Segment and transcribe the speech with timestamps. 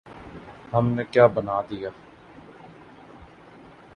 [0.73, 1.89] ہم نے کیا بنا دیا؟